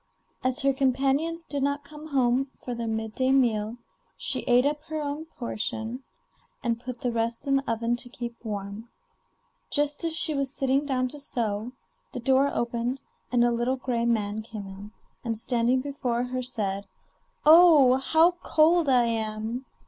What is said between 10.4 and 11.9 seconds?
sitting down to sew,